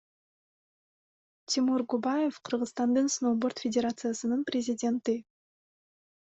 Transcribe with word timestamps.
Тимур 1.49 1.81
Губаев— 1.89 2.33
Кыргызстандын 2.45 3.07
сноуборд 3.15 3.57
федерациясынын 3.63 4.41
президенти. 4.49 5.15